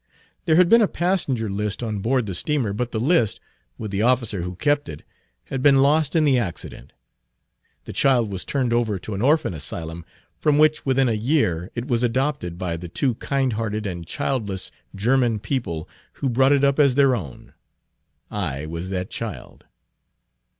There 0.45 0.55
had 0.55 0.67
been 0.67 0.81
a 0.81 0.87
passenger 0.87 1.47
list 1.47 1.83
on 1.83 1.99
board 1.99 2.25
the 2.25 2.33
steamer, 2.33 2.73
but 2.73 2.91
the 2.91 2.99
list, 2.99 3.39
with 3.77 3.91
the 3.91 4.01
officer 4.01 4.41
who 4.41 4.55
kept 4.55 4.89
it, 4.89 5.03
had 5.43 5.61
been 5.61 5.83
lost 5.83 6.15
in 6.15 6.23
the 6.23 6.39
accident. 6.39 6.93
The 7.85 7.93
child 7.93 8.31
was 8.31 8.43
turned 8.43 8.73
over 8.73 8.97
to 8.97 9.13
an 9.13 9.21
orphan 9.21 9.53
asylum, 9.53 10.03
from 10.39 10.57
which 10.57 10.87
within 10.87 11.07
a 11.07 11.11
year 11.13 11.69
it 11.75 11.87
was 11.87 12.01
adopted 12.01 12.57
by 12.57 12.77
the 12.77 12.89
two 12.89 13.13
kind 13.13 13.53
hearted 13.53 13.85
and 13.85 14.07
childless 14.07 14.71
German 14.95 15.37
people 15.37 15.87
who 16.13 16.29
brought 16.29 16.51
it 16.51 16.63
up 16.63 16.79
as 16.79 16.95
their 16.95 17.15
own. 17.15 17.53
I 18.31 18.65
was 18.65 18.89
that 18.89 19.11
child." 19.11 19.65